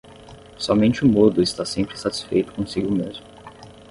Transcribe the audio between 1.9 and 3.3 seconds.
satisfeito consigo mesmo.